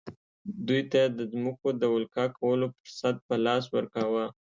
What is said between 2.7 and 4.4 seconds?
فرصت په لاس ورکاوه.